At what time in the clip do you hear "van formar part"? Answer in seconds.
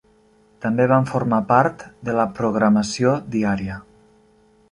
0.91-1.85